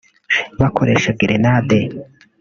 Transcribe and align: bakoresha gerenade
bakoresha 0.59 1.09
gerenade 1.19 1.77